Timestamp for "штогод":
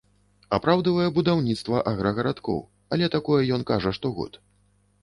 4.01-4.45